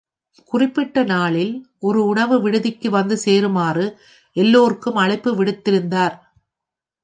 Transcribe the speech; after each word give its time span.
குறிப்பிட்ட 0.51 1.03
நாளில், 1.03 1.51
ஒரு 1.79 1.99
உணவு 2.05 2.41
விடுதிக்கு 2.41 2.89
வந்து 2.89 3.17
சேருமாறு 3.17 3.85
எல்லோருக்கும் 4.35 4.95
அழைப்பு 4.95 5.31
விடுத்திருந்தார். 5.35 6.15